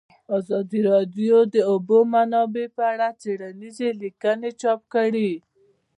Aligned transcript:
ازادي 0.37 0.79
راډیو 0.91 1.37
د 1.47 1.47
د 1.53 1.55
اوبو 1.71 1.97
منابع 2.13 2.65
په 2.75 2.83
اړه 2.93 3.07
څېړنیزې 3.21 3.89
لیکنې 4.01 4.51
چاپ 4.61 4.81
کړي. 4.93 5.31